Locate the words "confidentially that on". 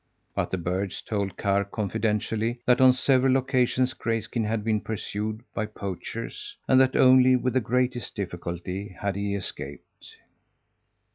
1.63-2.91